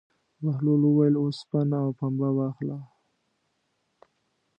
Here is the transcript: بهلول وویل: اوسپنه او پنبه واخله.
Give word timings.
بهلول 0.43 0.81
وویل: 0.83 1.15
اوسپنه 1.19 1.77
او 1.83 1.89
پنبه 1.99 2.29
واخله. 2.37 2.77